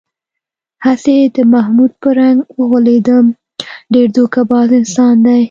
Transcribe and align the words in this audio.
هسې 0.85 1.15
د 1.35 1.37
محمود 1.53 1.91
په 2.01 2.09
رنگ 2.19 2.37
و 2.57 2.59
غولېدم، 2.71 3.25
ډېر 3.93 4.07
دوکه 4.17 4.39
باز 4.51 4.69
انسان 4.79 5.15
دی. 5.25 5.39